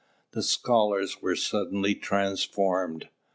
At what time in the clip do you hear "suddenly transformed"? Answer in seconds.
1.35-3.09